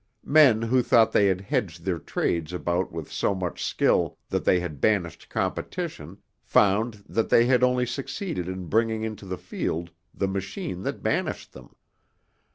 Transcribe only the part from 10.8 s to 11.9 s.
that banished them.